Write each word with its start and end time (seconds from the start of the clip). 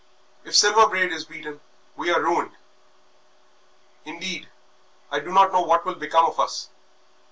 If 0.43 0.55
Silver 0.55 0.87
Braid 0.87 1.11
is 1.13 1.25
beaten 1.25 1.61
we 1.95 2.09
are 2.09 2.19
ruined. 2.23 2.57
Indeed, 4.03 4.49
I 5.11 5.19
don't 5.19 5.35
know 5.53 5.61
what 5.61 5.85
will 5.85 5.93
become 5.93 6.25
of 6.25 6.39
us. 6.39 6.69